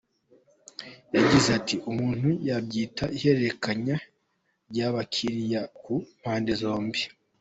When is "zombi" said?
6.61-7.01